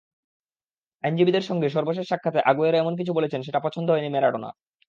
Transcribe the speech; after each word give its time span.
আইনজীবীদের 1.03 1.47
সঙ্গে 1.49 1.67
সর্বশেষ 1.69 2.05
সাক্ষাতে 2.09 2.39
আগুয়েরো 2.41 2.77
এমন 2.79 2.93
কিছু 2.99 3.11
বলেছেন, 3.13 3.41
সেটা 3.43 3.59
পছন্দ 3.59 3.87
হয়নি 3.91 4.09
ম্যারাডোনার। 4.11 4.55